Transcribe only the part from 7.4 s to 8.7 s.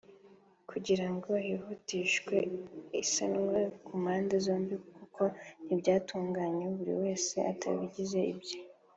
atabigize ibye